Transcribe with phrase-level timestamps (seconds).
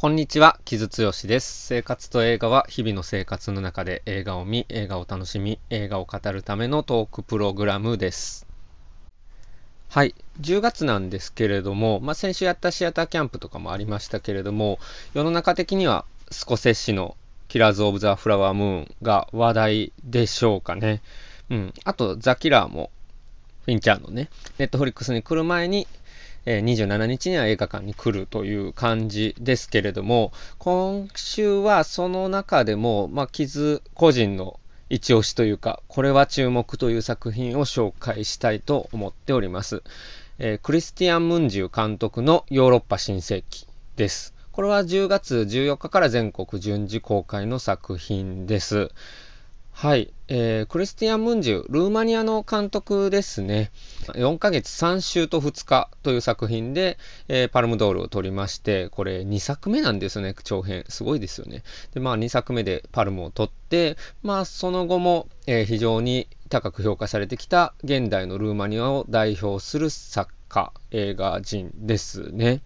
[0.00, 1.66] こんにちは、木津剛です。
[1.66, 8.46] 生活と映画は日々の生活の中で映画を見、映画を楽しみ、映画を語るためのトークプログラムです。
[9.90, 14.78] はい、10月なんですけれども、まあ、先週やったシアターキャンプとかもありましたけれども、
[15.12, 17.14] 世の中的にはスコセッシの
[17.48, 21.02] キラーズ・オブ・ザ・フラワームーンが話題でしょうかね。
[21.50, 21.74] うん。
[21.84, 22.90] あと、ザ・キラーも、
[23.66, 25.86] フィンチャーのね、ネットフリックスに来る前に、
[26.46, 39.82] え27日には映画館に来るという感じですけれども、今週はその中でも、まあ、傷個人の一押しというか、これは注目という作品を紹介したいと思っております。
[40.38, 43.66] えー、クリスティアン・ムンジュ監督のヨーロッパ新世紀
[43.96, 44.34] です。
[44.52, 48.90] これは10月14日から全国順次公開の作品です。
[49.80, 53.70] はい、えー、クリスティアン・ムンジュ、ルーマニアの監督ですね。
[54.08, 56.98] 4ヶ月3週と2日という作品で、
[57.28, 60.84] えー、パルムドールを取りまして、これ2作目なんですね、長編。
[60.90, 61.62] すごいですよね。
[61.94, 72.60] で、まあ2作目でパルムを取って、まあその後も、えー、非常に高く評価されてきた現代のルーマニアを代表する作家、映画人ですね。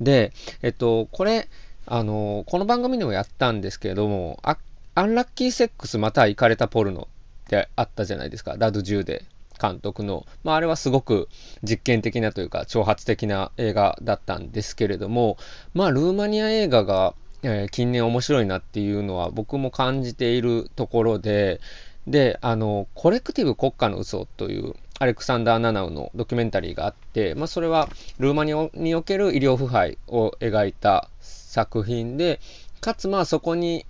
[0.00, 0.32] で、
[0.62, 1.48] えっと、これ、
[1.86, 4.58] あの、この番組でもやったんですけれども、ア
[4.98, 7.06] アンラッキーセックスまた行かれたポルノ
[7.44, 8.56] ってあったじゃないですか。
[8.58, 9.24] ラド10で
[9.62, 10.26] 監督の。
[10.42, 11.28] まあ、あれはすごく
[11.62, 15.36] 実験的なというか、挑発的な映画だったんですけれども、
[15.72, 21.60] まあ、ルーマニア映画が、えー、近年面白いなっていうのは僕も感じているところで、
[22.08, 27.88] で、あの、コレクティブ国家の嘘という、アレクサンダー・ナナウのドキュメンタリーがあって、まあ、それは
[28.18, 32.40] ルーマニアにおける医療腐敗を描いた作品で、
[32.80, 33.86] かつまあそこに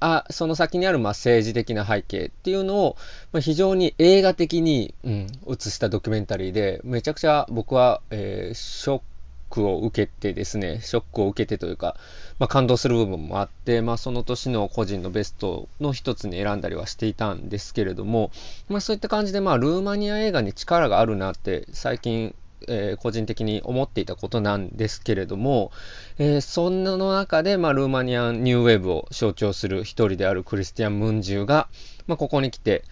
[0.00, 2.96] あその先にあるまあ政治的な背景っていうのを、
[3.32, 9.00] まあ、非常に映画的に、うん、映したドキュメンタリーで、めちゃくちゃ僕は、えー、ショッ
[9.48, 11.96] クを受けてですね、ショックを受けてというか、
[12.38, 18.30] まあ、感動する部分もあって、まあ、その年の個人のベストの一つに選んだりはしていたんですけれども、
[18.68, 22.34] まあ、そういった感じで、まあ、ルーマニア映画に力があるなって最近
[22.68, 25.72] えー、個人的に思っていたことなんですけれども、
[26.18, 31.68] えー、そんなの中で、まあ、ルーマニアンニューウェーブを象徴する一人であるクリスティアン・ムンジュが、
[32.06, 32.84] まあ、ここに来て、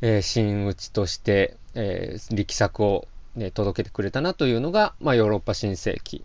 [0.00, 6.24] えー、真打ちとして、えー、力作を、ね、届けてくれたなというのが、まあ、ヨーロッパ新世紀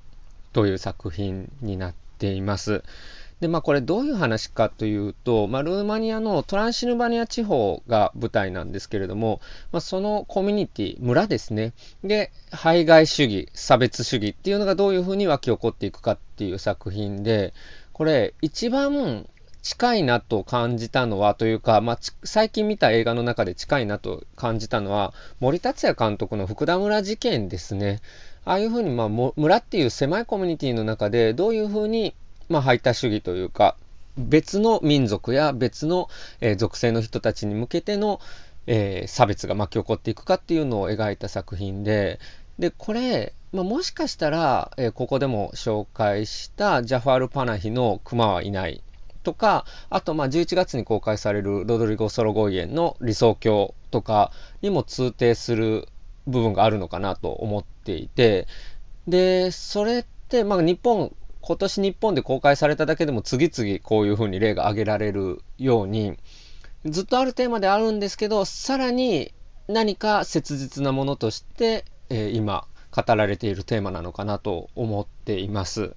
[0.54, 2.84] という作品になっています。
[3.44, 9.42] で、まあこれどういう話かというと、まあルーマニアのトランシルバニア地方が舞台なんですけれども、
[9.74, 11.74] まあそのコミュニティ、村ですね。
[12.06, 17.54] で、排外主義、差別主義っていうのがどういうふうに湧き起こっていくかっていう作品で、
[17.92, 19.28] これ一番
[19.62, 28.00] 近いなと感じたのはというか、まあ、最近見た映画の中で近いなと感じたのは森達也監督の福田村事件ですね。
[28.46, 32.14] ああいうふうに、まあ、村っていう狭いコミュニティの中でどういうふうに
[32.54, 33.76] まあ、排他主義というか、
[34.16, 36.08] 別の民族や別の、
[36.40, 38.20] え、属性の人たちに向けての、
[38.68, 42.20] えー、差別が巻き起こっていくかっていうのを描いた作品で、
[42.60, 48.84] で、これ、まあ、もしかしたら、えー、ここでも紹介したジャファール・パナヒの熊はいない
[49.24, 54.32] とか、あと、まあ、11月に公開されるロドリゴ・ソロゴイエンの理想郷とか
[54.62, 55.88] にも通底する
[56.28, 58.46] 部分があるのかなと思っていて、
[59.08, 61.16] で、それって、まあ、日本
[61.46, 66.18] 今年日本で公開されただけでも次々こういうふうに例が挙げられるように、
[66.86, 69.34] ずっとあるテーマであるんですけど、さらに
[69.68, 75.94] 何か切実なものとして、えー、今語られているテーマなのかなと思っています。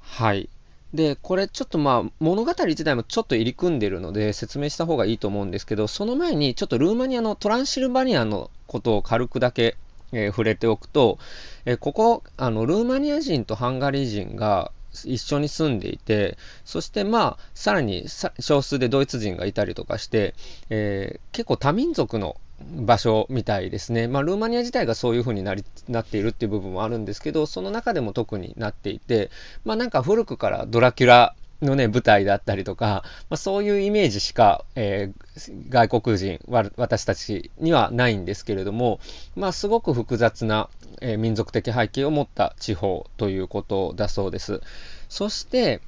[0.00, 0.50] はい。
[0.92, 9.76] で、これちょっとまあ物語自体もちょっと入り組んでるので説明した方がいいと思うんですけど、その前にちょっとルーマニアのトランシルバニアのことを軽くだけ
[10.12, 11.18] えー、触れておくと、
[11.64, 14.72] えー、ここ、あの、ルーマニア人とハンガリー人が
[15.04, 18.06] 一緒に住んでいて、そしてまあ、さらに
[18.40, 20.34] 少数でドイツ人がいたりとかして、
[20.70, 24.06] えー、結構多民族の場所みたいですね。
[24.06, 29.30] まあ、ルーマニア自体がそういう風になりなっているっていう部分もあるんですけど、その中でも特になっていて、
[29.64, 36.40] まあなんか古くからドラキュラのね、舞台だったりとか、まあ、そういうイメージしか、えー、外国人、
[36.76, 39.00] 私たちにはないんですけれども、
[39.36, 40.68] まあ、すごく複雑な、
[41.00, 44.60] えー、民族的背景を持った地方ということだそうです。
[45.08, 45.80] そして、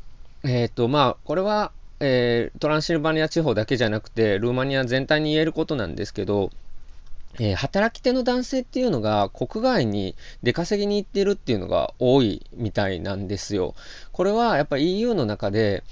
[0.45, 6.51] えっ、ー、と、まあ、これは、えトランシルバニア地方だけじゃなくて、ルーマニア全体に言えることなんですけど、
[7.41, 13.75] えー、働き手の男性っていうのが国外に出稼ぎに行ってるっていうのが多いみたいなんですよ。
[14.13, 15.83] これはやっぱり EU の中で、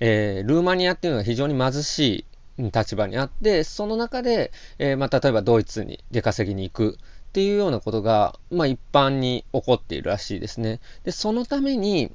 [0.00, 2.24] えー、ルーマニアっていうのは非常に貧し
[2.58, 6.98] い立場にあって、その中で、えー、まあ、例えばドイツに出稼ぎに行く
[7.28, 10.80] っていうようなことが、まあ、一般に起こっているらしいですね。
[11.04, 12.10] で、そのために、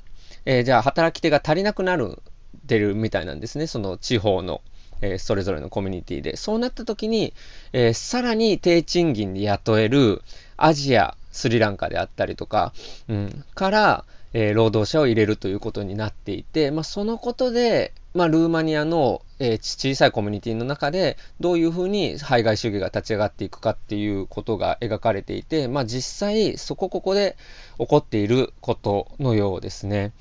[0.45, 2.21] えー、じゃあ働き手が足りなくなる、
[2.67, 3.67] てるみたいなんですね。
[3.67, 4.61] その地方の、
[5.03, 6.37] えー、それぞれのコミュニティで。
[6.37, 7.33] そうなった時に、
[7.73, 10.21] えー、さらに低賃金で雇える
[10.55, 12.73] アジア、スリランカであったりとか、
[13.09, 27.35] うん、から、えー、労働者を入れるということになっていて、まあ、そのことで、まあ、ルーマニアの、えー、小さいコミュニティの中で、どういうふうに排外主義が立ち上がっていくかっていうことが描かれていて、まあ、実際、そこここで
[27.77, 30.13] 起こっていることのようですね。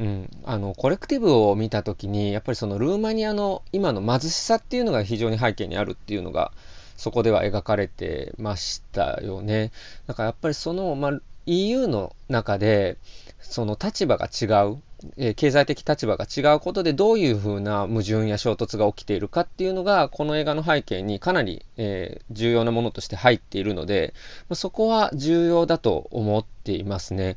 [0.00, 6.50] うん、あのコレクティブを見た時にやっぱりそのルーマニアの今の貧しさっていうのが非常に背景にあるっていうのが
[6.96, 9.72] そこでは描かれてましたよね。
[10.06, 12.96] だからやっぱりその、まあ、EU の中で
[13.40, 14.82] その立場が違う、
[15.16, 24.14] えー、経済的立場が違うことでどういうふうな矛盾や衝突が起きているかっていうのがこの映画の背景にかなり、えー、重要なものとして入っているので、
[24.48, 27.36] まあ、そこは重要だと思っていますね。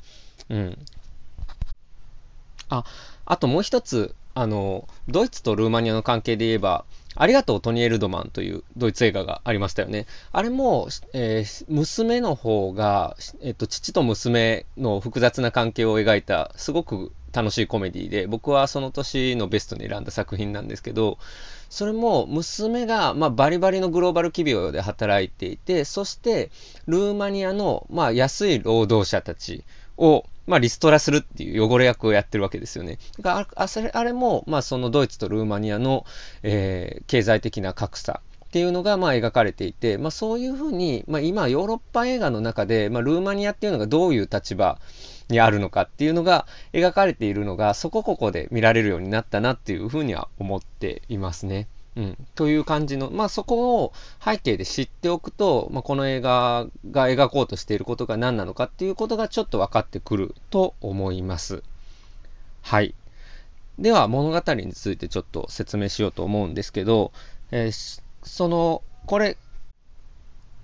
[0.49, 0.77] うん。
[2.69, 2.85] あ、
[3.25, 6.85] あともう一つ、あの、ドイツとルーマニアの関係で言えば、
[7.15, 10.05] ありがとうトニ・エルドマンというドイツ映画がありましたよね。
[10.31, 21.17] あれも、えー、娘の方が、えっ、と、父と娘の複雑な関係を描いた、すごく楽しいコメディで、僕はその年のベストに選んだ作品なんですけど、
[21.69, 26.51] それも娘が、まあ、バリバリのグローバル企業で働いていて、そして
[26.85, 29.63] ルーマニアの、まあ、安い労働者たち
[29.97, 32.97] を、まあ、リストラするっていう汚れ役をやってるわけですよね。
[33.17, 36.05] だからあれあれも、まあ、そのドイツとルーマニアの、
[36.41, 44.79] えー、経済的な格差っていうのがまあ描かれていて、まあ、そういうふうに、まあ、今ヨーロッパ映画の中で、まあ、ルーマニアっていうのがどういう立場
[45.29, 51.67] にあるのかっていうのが描かれているのがそこここで見られるようになったなっていうふうには思っていますね。
[51.97, 53.91] うん、という感じの、まあそこを
[54.23, 61.63] 背景で知っておくと、まあ、この映画が描こうとしていることが何なのかっていうことがちょっと分かってくると思います。
[62.61, 62.93] はい。
[63.79, 67.11] では物語についてちょっと説明しようと思うんですけど、
[67.49, 69.35] えー、その、これ、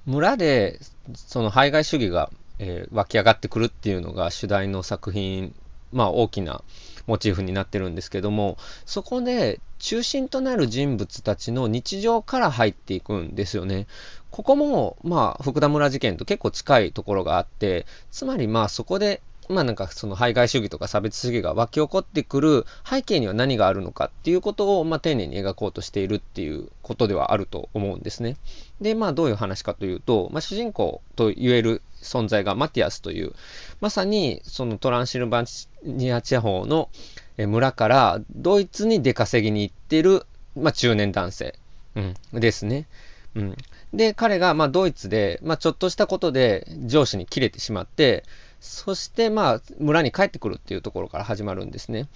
[0.06, 0.80] 村で
[1.16, 5.56] その排外主義が、えー、湧き上がってくるっていうのが主題の作品、
[5.94, 6.64] まあ大きな
[7.08, 13.88] モチーフになってるんですけども、そこで中心となる人物たちの日常から入っていくんですよね。
[14.32, 28.38] ここも、まあ、福田村事件と結構近いところがあって、つまりまあそこでまあなんかその排外主義とか差別主義が湧き起こってくる背景には何があるのかっていうことをまあ丁寧に描こうとしているっていうことではあると思うんですね。
[28.82, 33.34] で、まあどういう話かというと、まあ主人公と言える存在がマティアスという、
[33.82, 35.44] まさにそのトランシルバ
[35.84, 36.90] ニア地方の
[37.38, 40.26] 村からドイツに出稼ぎに行ってる、
[40.56, 41.56] まあ、中年男性、
[41.96, 42.88] うん、ですね。
[43.36, 43.58] うん、
[43.94, 48.24] で、彼がまあドイツで、まあ、ちょっとしたことで上司に切れてしまって、
[48.64, 52.08] そして、まあ、村に帰ってくるっていうところから始まるんですね。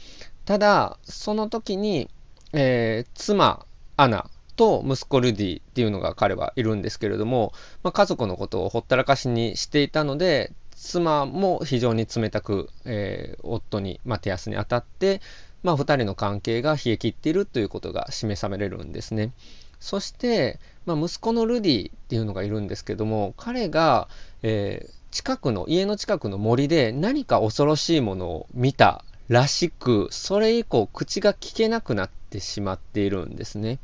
[0.46, 2.10] ただ、その時に、
[2.54, 3.66] えー、妻、
[3.98, 7.52] アナと息子ルディっていうのが彼はいるんですけれども、
[7.84, 15.20] まあ、家族のことをほったらかしにしていたので、妻も非常に冷たく、えー、夫に、マティアスに当たって、
[15.64, 19.34] まあ、2人の関係が冷え切っているということが示されるんですね。
[19.82, 24.08] そして、まあ、息子のルディっていうのがいるんですけども、彼が、
[24.44, 33.80] えー、近くの、家の近くの森で何か恐ろしいものを見たらしく、それ以降口が聞けなくなってしまっているんですね。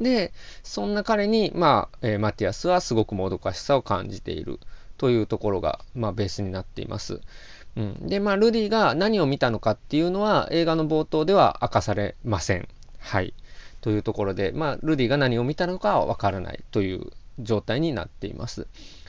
[0.00, 0.32] で、
[0.62, 4.60] そんな彼に、まあ、えー、マティアスはすごくもどかしさを感じている
[4.98, 7.22] というところが、まあ、ベースになっています。
[7.74, 12.68] うん、で、まあ、ルディが何を見たのかっていうのは映画の冒頭では明かされません。
[13.00, 13.34] はい。
[13.80, 18.68] というところで、まあ、ルディが何を見たのかはわからないという状態になっています。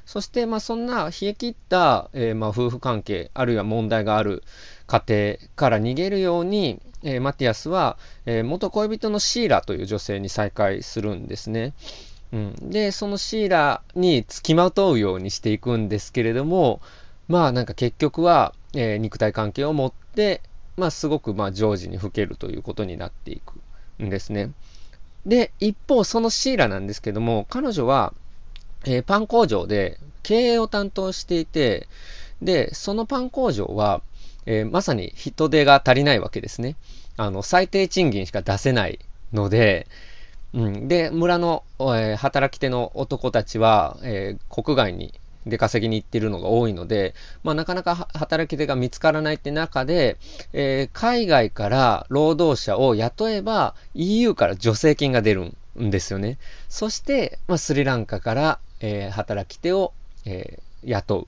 [0.09, 4.41] そして、まあ、そんな冷え切った、えー、まあ、夫婦関係、あるいは問題がある
[4.87, 11.75] 家庭から逃げるように、えー、マティアスは、えー、元恋人のシーラという女性に再会するんですね。
[12.33, 16.81] うん、で、そのシーラに付きまとうようにしていくんですけれども、
[17.27, 20.41] まあなんか結局は、えー、肉体関係を持って、
[20.75, 23.61] まあすごくまあ常時に老けるということになっていく
[24.03, 24.53] んですね。
[25.27, 28.15] で、一方そのシーラなんですけども、彼女は、
[28.85, 31.87] えー、パン工場で経営を担当していて、
[32.41, 34.01] で、そのパン工場は、
[34.45, 36.75] えー、まさに人手が足りないわけですね。
[37.17, 38.99] あの、最低賃金しか出せない
[39.33, 39.87] ので、
[40.53, 45.13] うん、で、村の、えー、働き手の男たちは、えー、国外に
[45.45, 50.17] 出稼ぎに行ってるのが多いので、まあ、なかなか働き手が見つからないって中で、
[50.53, 56.37] えー、海外から労働者を雇えば EU から助成金が出るんですよね。
[56.67, 59.93] そして、まあ、スリランカから、えー、働き手を、
[60.25, 61.27] えー、雇う。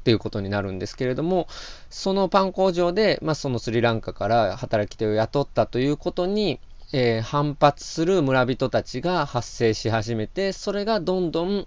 [0.00, 1.46] っていうことになるんですけれども、
[1.90, 6.58] そのパン工場で、まあ、そのスリランカから働き手を雇ったということに、
[6.92, 11.66] えー、反発する村人たちが発生し始めて、それがどんどん、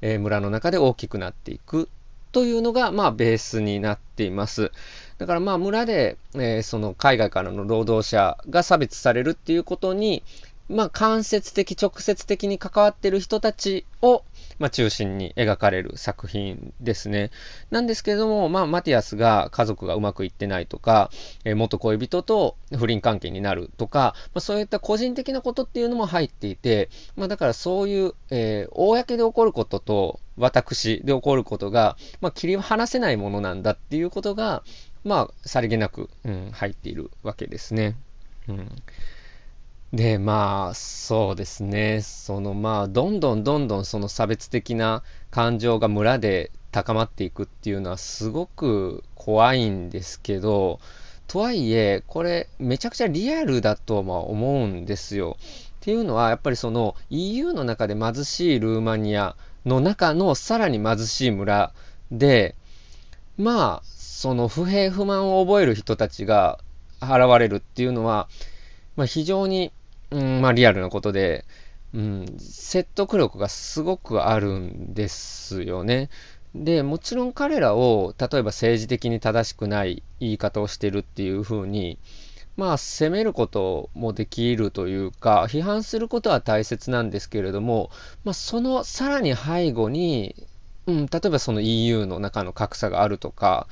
[0.00, 1.90] えー、村の中で大きくなっていく
[2.32, 4.72] というのが、まあ、ベースになっています。
[5.18, 10.24] だからまあ村で、えー、その海外からの労働者が差別されるっていうことに、
[10.68, 14.24] まあ、間接的、直接的に関わってる人たちを、
[14.58, 17.30] まあ、中心に描かれる作品ですね。
[17.70, 21.10] なんですけれども、まあ、マティアスが家族がうまくいってないとか、
[21.44, 34.62] えー、元恋人と不倫関係になるとか、まあ、そういった個人的なことっていうのも入っていて、まあ、だからそういう、えー、公で起こることと、私で起こることが、まあ、切り離せないものなんだっていうことが、
[35.04, 37.96] まあ、さりげなく、うん、入っているわけですね。
[38.48, 38.70] うん
[39.94, 42.02] で、まあ、そうですね。
[42.02, 50.80] その、まあ、どんどんどんどんその差別的な感情が村で高まっていくっていうのはすごく怖いんですけど、
[51.28, 55.36] とはいえ、これめちゃくちゃリアルだとは思うんですよ。
[55.38, 55.42] っ
[55.78, 61.72] ていうのは、やっぱりその EU の中で貧しいルーマニアの中のさらに貧しい村
[62.10, 62.56] で、
[63.38, 66.58] まあ、その不平不満を覚える人たちが
[67.00, 68.28] 現れるっていうのは、
[68.96, 69.72] まあ、非常に
[70.14, 71.44] うん、まあリアルなことで、
[71.92, 76.08] うん、説得力がすごくあるんですよね。
[76.54, 81.98] で、もちろん彼らを、例えば政治的に正しくない言い方をしてるっていうふうに、
[82.56, 87.90] まあ、責めることもできるというか、批判することは大切なんですけれども、
[88.22, 90.36] まあ、そのさらに背後に、
[90.86, 93.66] うん、例えばその EU の中の格差があるとか、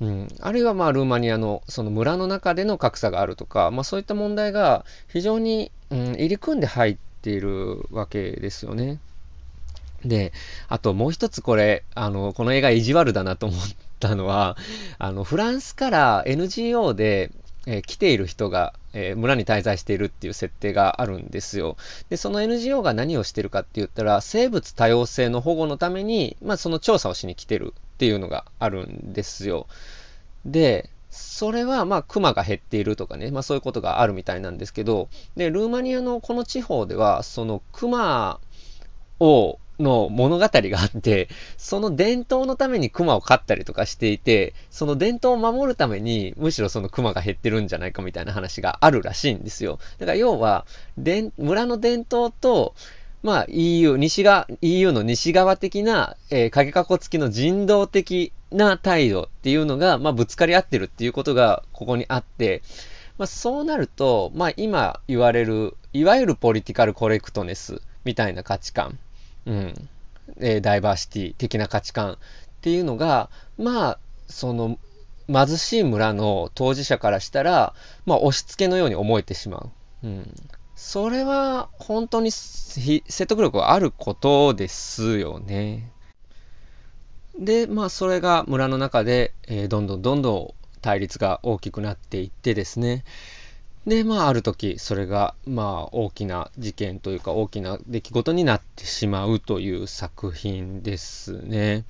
[0.00, 9.00] うん、あるいはまあルーマニアのその村の中での格差があるとか、まあ、そういった問題が非常に、うん、入り組んで入っているわけですよね。
[10.04, 10.32] で、
[10.68, 13.60] あともう一つこれ、あの、この映画意地悪だなと思っ
[13.98, 14.56] たのは、
[14.98, 17.30] あの、フランスから NGO で、
[17.66, 21.76] えー、来ている人が、えー、村に滞在しているっていう設定があるんですよ。
[22.10, 29.66] で、その NGO が何をしてるかって言ったら、生物多様性の保護のために、まあ、その調査をしに来てるっていうのがあるんですよ。
[30.44, 38.38] で、それは、まあ、熊が減っているとかね、まあ、そういうことがあるみたいなんですけど、で、ルーマニアのこの地方では、その熊
[39.18, 49.78] を、の物語があって、その伝統のために熊を飼ったりとかしていて、その伝統を守るために、むしろその熊が減ってるんじゃないかみたいな話があるらしいんですよ。
[49.98, 50.66] だから要は、
[51.38, 52.74] 村の伝統と、
[53.22, 62.62] まあ EU、西側、EU の西側的な、えー、影かこ付きの人道的な態度っていうのが、まあぶつかり合ってるっていうことがここにあって、
[63.18, 68.98] まあそうなると、まあ今言われる、いわゆるポリティカルコレクトネスみたいな価値観、
[69.46, 69.88] うん、
[70.38, 72.16] えー、ダイバーシティ的な価値観っ
[72.60, 74.78] ていうのが、まあ、その、
[75.28, 80.06] 貧しい村の当事者からしたら、まあ押し付けのように思えてしまう。
[80.06, 80.34] うん。
[80.76, 85.90] それは本当に説得力があることですよね。
[87.38, 93.04] で、まあそれが村の中で、えー、どんどんどんどん対立が大きくなっていってですね。
[93.86, 101.84] で、まあある時それがまあ大きな事件というか大きな出来事になってしまうという作品ですね。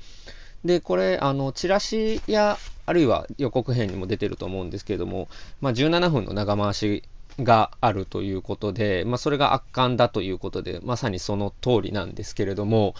[0.64, 5.28] で、これ、あの、チラシや、あるいは予告編にも出てると思うんですけれども、
[5.61, 7.02] まあ、17分の長回し
[7.38, 12.95] があるということで、まあ、それが圧巻だということで、まさにその通りなんですけれども、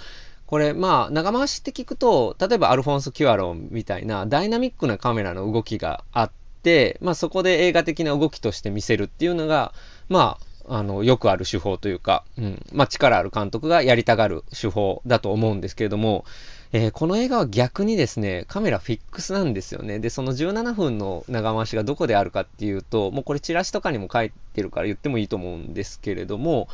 [0.47, 6.31] これ、まあ、長回しって聞くと、例えばアルフォンス・キュアロンみたいなダイナミックなカメラの動きがあっ
[6.63, 9.73] て、まあ、そこで映画的な動きとして見せるっていうのが、
[10.09, 10.39] ま
[10.69, 16.25] あ、あの、よくある手法というか、うん、まあ、力ある監督がやりたがる手法だと思うんですけれども、
[16.73, 19.99] えー、この映画は逆にですね、カメラフィックスなんですよね。
[19.99, 26.69] で、その17分の長回しがどこであるかっていうと、もうこれチラシとかにも書いてるから言ってもいいと思うんですけれども、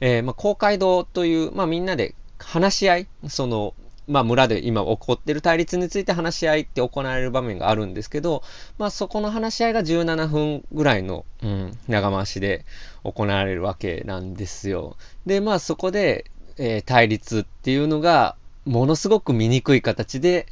[0.00, 3.74] えー、まあ、公会堂という、まあ、みんなで話し合い、その、
[4.06, 8.42] まあ、村で今起こってる対立について話し合いって行われる場面があるんですけど、
[8.76, 12.66] まあ、そこの話し合いが17分ぐらいの、うん、長回しで
[13.02, 14.96] 行われるわけなんですよ。
[15.26, 20.46] で、まあ、そこで、えー、対立っていうのが、ものすごく醜い形で、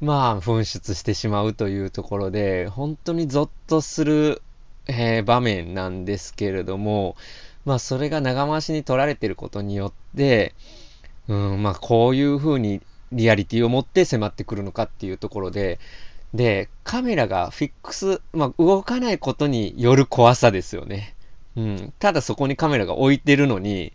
[0.00, 4.42] まあ、噴出してしまうというところで、本当にゾッとする、
[4.86, 7.16] えー、場面なんですけれども、
[7.66, 10.54] まあ、それが長回しに取られていることによって、
[11.28, 12.80] うん、まあ、こういう風に
[13.12, 15.78] リアリティを持って迫ってくるのかっていうところで、
[16.32, 21.14] で、カメラがフィックス、まあ、動かないことによる怖さですよね。
[21.56, 21.92] うん。
[21.98, 23.92] ただそこにカメラが置いてるのに、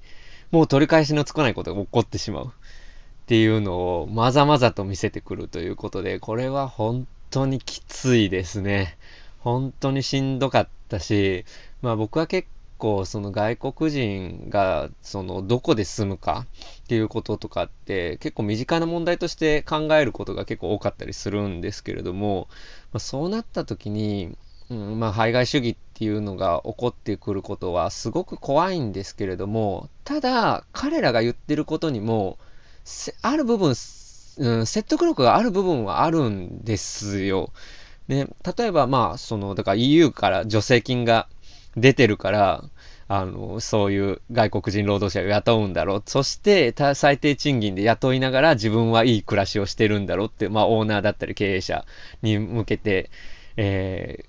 [0.51, 2.51] もう取り返しのつかないことが起こってしまう。
[3.25, 9.00] っていうのをまざまざと見せてくるということで、これは本当にきついですね。
[9.39, 11.44] 本当にしんどかったし、
[11.82, 16.46] まあ僕は結構その外国人がそのどこで住むか
[16.84, 22.48] っていうこととかって結構身近な問題として考えることが結構多かったりするんですけれども、
[22.94, 24.38] まあ、そうなった時に、
[24.70, 32.38] うん、まあ排外主義っていうのが起こってくることはすごく怖いんですけれども、ただ彼らが言ってることにも
[33.22, 33.75] ある部分、
[34.38, 37.51] うん、説得力がある部分はあるんですよ。
[38.08, 38.27] で、
[38.58, 41.27] 例えばまあ、その、だから EU から助成金が
[41.75, 42.63] 出てるから、
[43.08, 46.04] あの、そういう外国人労働者を雇うんだろう。
[46.06, 51.86] そして、最低賃金で雇いながら自分はいい暮らしをしてるんだろうって、まあ、オーナーだったり経営者
[52.22, 53.12] に向けて、
[53.58, 54.25] え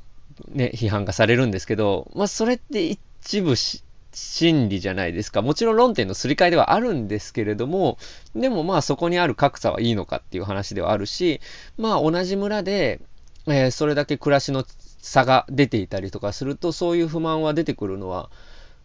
[0.51, 3.83] ー、ね、批判がされるんですけど、まあ、それって一部し
[4.17, 5.43] 真理じゃないですか。
[5.43, 7.99] もちろん論点のすり替えではあるんですけれども、
[8.35, 11.43] でもまあそこにある格差はいいのかっていう話ではあるし、
[11.77, 13.03] まあ同じ村で、
[13.47, 14.65] えー、それだけ暮らしの
[15.03, 18.31] 差が出ていたりとかすると、そういう不満は出てくるのは、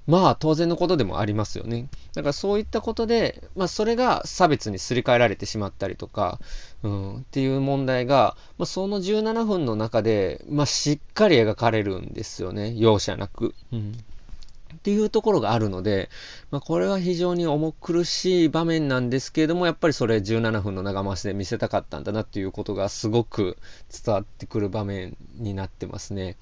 [0.05, 1.87] まあ当然のことでもありますよね。
[2.13, 6.39] だからそういったことで、まあそれが差別にすり替えられてしまったりとか、
[6.83, 12.73] うん、っていう問題が、まあ、その17分の中で、まあしっかり描かれるんですよね。
[12.75, 13.55] 容赦なく。
[13.71, 13.97] うん
[14.75, 16.09] っていうところがあるので、
[16.49, 23.57] まあ、これは非常に重苦しい場面なんですけれども、やっぱりそれ17分の長回しで見せたかったんだなっていうことがすごく
[24.05, 26.37] 伝わってくる場面になってますね。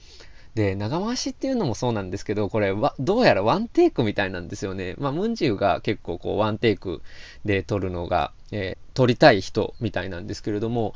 [0.55, 4.95] で、長回しっていうのもそうなんですけど、これは、どうやらワンテイクみたいなんですよね。
[4.97, 7.01] まあ、ムンジウが結構こう、ワンテイク
[7.45, 10.95] で撮るのが、えー、撮りたい人みたいなんですけれども、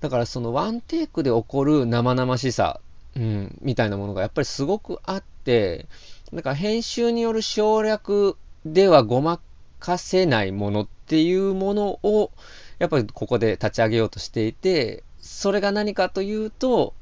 [0.00, 2.80] だからそのワンテイクで起こる生々しさ、
[3.16, 5.86] うん、みたいなものがやっぱりすごくあって、
[6.32, 9.40] だか編集による省略ではごま
[9.78, 12.30] かせないものっていうものを、
[12.78, 16.94] やっぱりここで立ち上げようとしていて、それが何かというと、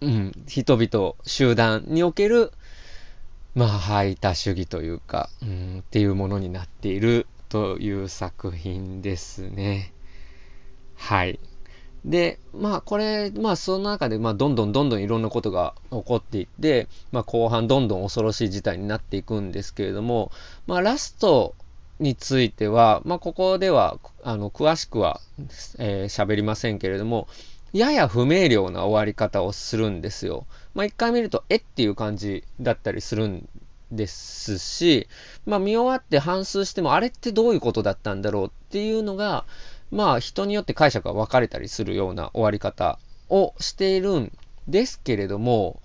[0.00, 2.52] うん、人々、集団における、
[3.54, 9.92] まあ、排他主義というか、うん、っていうものになっているという作品ですね。
[10.96, 11.38] はい。
[12.06, 20.30] で、まあこれ、まあその中で、まあどんどんどんどんいろんなことが起こっていって、まあ後半どんどん恐ろしい事態になっていくんですけれども、
[20.68, 21.54] まあラスト
[21.98, 25.20] については、まあここでは、あの、詳しくは、
[25.78, 27.26] えー、喋りませんけれども、
[27.72, 30.46] やや不明瞭な終わり方をするんですよ。
[30.74, 31.62] まあ一回見ると、えっ？
[31.62, 33.48] ていう感じだったりするん
[33.90, 35.08] ですし、
[35.44, 39.44] まあ見終わって反数しても、あれってどういうことだったんだろうっていうのが、
[39.90, 44.32] まあ人によって解釈が分かれたりするような終わり方をしているん
[44.68, 45.80] ですけれども、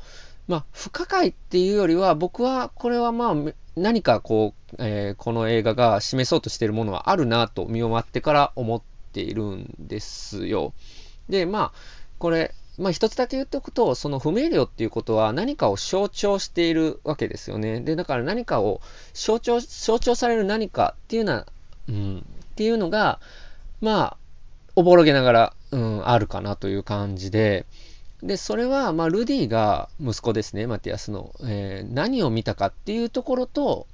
[0.47, 3.35] まあ不可解っていうよりは僕はこれはまあ
[3.75, 8.81] 何かこう、えー、この映画が示そうとしているものはあるなと見終わってから思っ
[9.13, 10.73] ているんですよ。
[11.29, 11.71] で、まあ
[12.17, 17.79] これ、まあ一つだけ言っておくと、その不明瞭っていうことは何かを象徴しているわけですよね。
[17.79, 18.81] で、だから何かを
[19.13, 21.47] 象徴、象徴される何かっていうのは、
[21.87, 23.19] うん、っていうのが、
[23.81, 24.17] まあ、
[24.75, 27.65] おぼろげながら、うん、あるかなという感じで、
[28.23, 33.87] で、それは、まあ、ルディが息子ですね、マティアスの、えー、何を見たかっていうところと、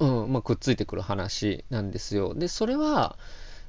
[0.00, 2.34] うん、まあ、くっついてくる話なんですよ。
[2.34, 3.16] で、それは、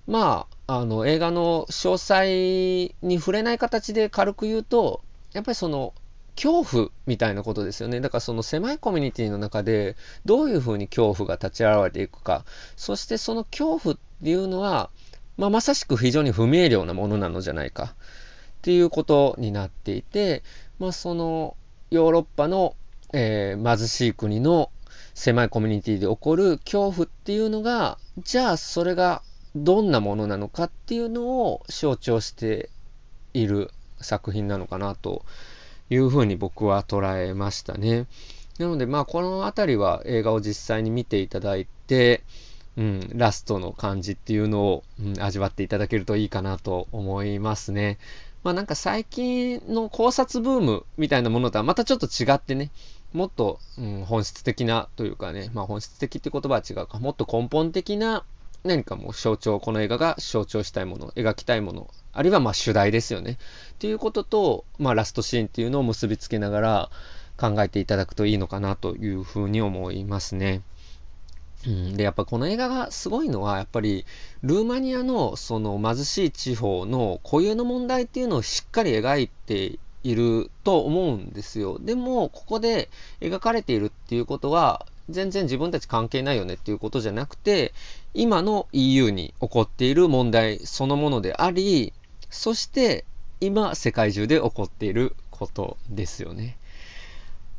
[0.08, 5.02] まあ、あの、映画の詳細に触れない形で軽く言うと、
[5.34, 5.94] やっぱりその、
[6.36, 8.00] 恐怖みたいなことですよね。
[8.00, 12.46] だからその狭いコミュニティの中でどういうふうに恐怖が立ち現れていくか。
[12.78, 14.90] そしてその恐怖っていうのは、
[15.40, 20.44] まあ、まさしく非常に不明瞭なものなのじゃないかっていうことになっていて、
[20.80, 21.56] まあ、その
[21.92, 22.76] ヨーロッパの、
[23.14, 24.70] えー、貧しい国の
[25.14, 29.22] 狭いコミュニティで起こる恐怖っていうのが、じゃあそれが
[29.56, 32.70] どんなものなのかっていうのを象徴して
[33.34, 33.72] いる
[34.02, 35.24] 作品なのかなと
[35.90, 38.08] いうふうに僕は捉えましたね。
[38.58, 42.24] なのでまあこのあたりは映画を実際に見ていただいて、
[42.78, 47.98] うん、ラストの感じっていうのを、うん、味わっていただけるといいかなと思いますね。
[48.44, 52.72] まあなんか最近の考察ブームみたいなものとはまたちょっと違ってね、
[53.12, 58.24] もっと、うん、本質的なというかね、まあ本質的って言葉は違うか、もっと根本的な
[58.64, 63.38] 何かもう象徴、この映画が象徴したいもの、描きたいもの、あるいはまあ主題ですよね。
[63.74, 66.90] っていうことと、まあラストシーンっていうのを結びつけながら
[67.38, 70.62] 考えていただくといいのかなというふうに思いますね。
[71.68, 74.06] うん、で、やっぱこの映画がすごいのは、やっぱり、
[74.44, 81.78] ルーマニアのその貧しい地方の固有の問題っていうのをしっかり描いていると思うんですよ。
[81.80, 87.74] でも、ここで描かれているっていうことは、全然自分たち関係ないよねっていうことじゃなくて、
[88.14, 91.94] 今の EU に起こっている問題そのものであり、
[92.30, 93.06] そして
[93.42, 96.58] 今世界中で起こっていることですよね。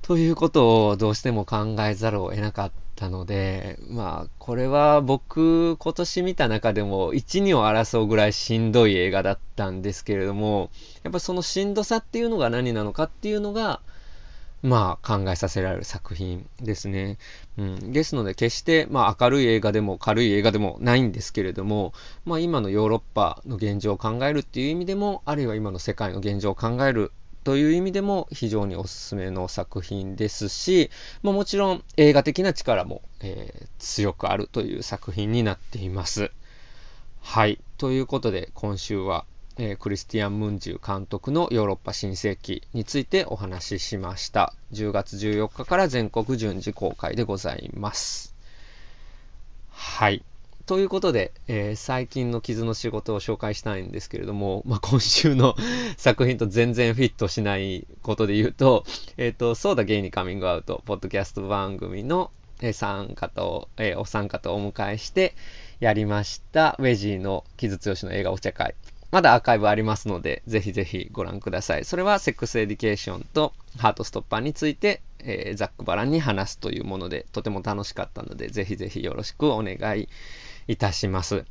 [0.03, 10.71] ということをどうしても考えざるを得なかったので、まあ、これは僕、今年見た中でも1、2を争うぐらいしんどい映画だったんですけれども、
[11.03, 13.81] やっぱそのしんどさっていうのが何なのかっていうのが、
[14.63, 17.17] まあ、考えさせられる作品ですね。
[17.57, 21.95] うん、ですので、決して、まあ、明るい映画でも軽い映画でもないんですけれども、
[22.27, 27.13] まあ、今のヨーロッパの現状を考えるっていう意味でも、あるいは今の世界の現状を考える
[27.45, 30.91] という意味でも非常におすすめの作品ですし、
[31.23, 36.31] まあ、もちろん映画的な力も、えー、強くあるという作品になっています。
[37.21, 37.59] はい。
[37.79, 39.25] ということで、今週は
[39.63, 44.55] えー、クリスティアン・ムンジュ監督のヨーロッパ新世紀についてお話ししました。
[44.73, 48.35] 10月14日から全国順次公開でございます。
[49.71, 50.25] はい。
[50.67, 55.57] ということで、えー、最近の傷の仕事を紹介したいんですけれども、まあ、今週の
[55.97, 58.85] 作品と全然フィットしないことで言うと、
[59.17, 65.35] えっ、ー、と、そうだゲイにカミングアウト、ポッドキャスト番組の、えー、参加と、えお参加とお迎えして
[65.81, 68.75] やりました、ウェジーの傷強しの映画お茶会。
[69.11, 71.85] まだアーカイブありますので、ぜひぜひご覧ください。
[71.85, 80.09] それはセックスエディケーションとハートストッパーについて、えー、ざっくばらんに話すというもので、とても楽しかったので、ぜひぜひよろしくお願い
[80.71, 81.45] いたします。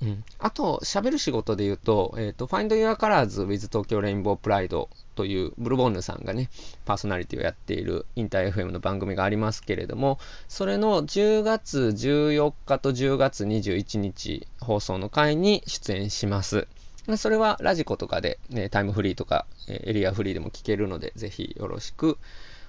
[0.00, 6.50] うん、あと、喋る仕事で言うと、えっ、ー、と、Find Your Colors with 東京レインボープライドというブルボンヌさんがね、
[6.84, 16.68] パーソナリティをやっているインター FM の番組がありますけれども、それの10月14日と10月21日放送の回に出演します。
[17.16, 22.18] それはラジコとかで、ね、タイムフリーとか、エリアフリーでも聞けるので、ぜひよろしく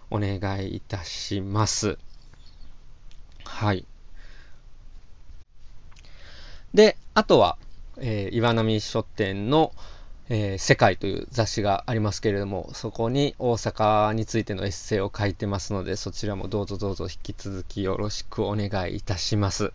[0.09, 1.99] お願いいたします。
[3.43, 3.85] はい。
[6.73, 7.57] で、あとは、
[7.97, 9.73] えー、岩波書店の、
[10.29, 19.73] えー、世界という雑誌がありますけれども、そこに大阪についてのエッセイを書いてますので、そちらもどうぞどうぞ引き続きよろしくお願いいたします。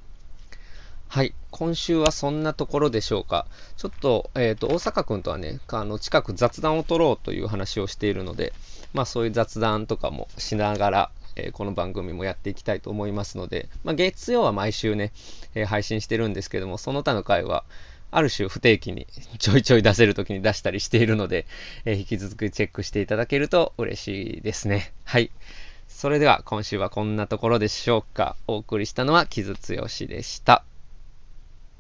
[1.09, 1.35] はい。
[1.51, 3.47] 今週はそんなところでしょうか。
[3.77, 8.53] ちょっと、えっ、ー、と、大阪くんとはね、あの、近く雑談を取ろうという話をしているので、
[8.93, 15.13] まあそういう雑談とかもしながら、え、この番組もやっていきたいと思いますので、まあ月曜は毎週ね、
[15.55, 17.65] え、配信してるんですけども、その他の回は、
[18.11, 19.07] ある種不定期に
[19.39, 21.47] ちょいちょい出せる時に出したりしているので、
[21.85, 24.93] えー、引き続きチェックしていただけると嬉しいですね。
[25.05, 25.31] はい。
[25.89, 28.37] それでは今週はこんなところでしょうか。
[28.47, 30.65] お送りしたのは木津剛でした。